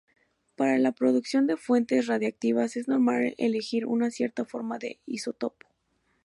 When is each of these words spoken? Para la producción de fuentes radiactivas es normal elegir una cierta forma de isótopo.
Para 0.55 0.79
la 0.79 0.93
producción 0.93 1.45
de 1.45 1.57
fuentes 1.57 2.07
radiactivas 2.07 2.75
es 2.75 2.87
normal 2.87 3.35
elegir 3.37 3.85
una 3.85 4.09
cierta 4.09 4.45
forma 4.45 4.79
de 4.79 4.97
isótopo. 5.05 5.67